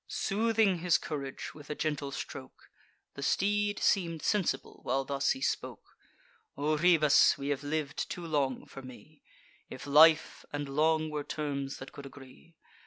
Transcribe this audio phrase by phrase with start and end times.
[0.07, 2.71] Soothing his courage with a gentle stroke,
[3.13, 5.95] The steed seem'd sensible, while thus he spoke:
[6.57, 9.21] "O Rhoebus, we have liv'd too long for me—
[9.69, 12.55] If life and long were terms that could agree!